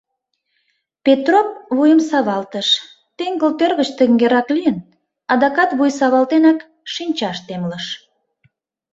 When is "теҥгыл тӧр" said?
3.17-3.71